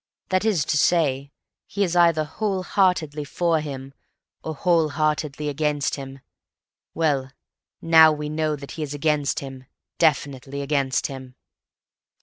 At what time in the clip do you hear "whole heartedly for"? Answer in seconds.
2.23-3.59